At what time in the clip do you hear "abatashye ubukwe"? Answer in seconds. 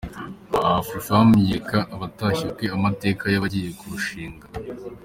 1.95-2.67